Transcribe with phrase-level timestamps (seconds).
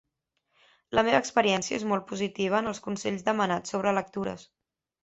[0.99, 4.53] La meva experiència és molt positiva en els consells demanats sobre lectures.